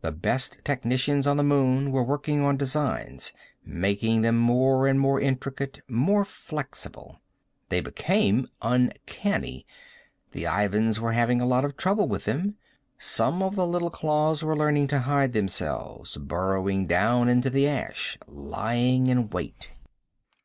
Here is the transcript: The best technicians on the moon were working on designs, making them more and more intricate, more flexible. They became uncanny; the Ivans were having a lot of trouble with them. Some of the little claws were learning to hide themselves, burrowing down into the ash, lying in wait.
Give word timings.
The 0.00 0.10
best 0.10 0.58
technicians 0.64 1.28
on 1.28 1.36
the 1.36 1.44
moon 1.44 1.92
were 1.92 2.02
working 2.02 2.42
on 2.44 2.56
designs, 2.56 3.32
making 3.64 4.22
them 4.22 4.36
more 4.36 4.88
and 4.88 4.98
more 4.98 5.20
intricate, 5.20 5.80
more 5.86 6.24
flexible. 6.24 7.20
They 7.68 7.80
became 7.80 8.48
uncanny; 8.60 9.64
the 10.32 10.46
Ivans 10.48 10.98
were 11.00 11.12
having 11.12 11.40
a 11.40 11.46
lot 11.46 11.64
of 11.64 11.76
trouble 11.76 12.08
with 12.08 12.24
them. 12.24 12.56
Some 12.98 13.44
of 13.44 13.54
the 13.54 13.64
little 13.64 13.90
claws 13.90 14.42
were 14.42 14.56
learning 14.58 14.88
to 14.88 15.02
hide 15.02 15.34
themselves, 15.34 16.16
burrowing 16.16 16.88
down 16.88 17.28
into 17.28 17.48
the 17.48 17.68
ash, 17.68 18.18
lying 18.26 19.06
in 19.06 19.30
wait. 19.30 19.70